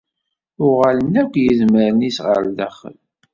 [0.65, 2.97] Uɣalen akk yedmaren-is ɣer daxel.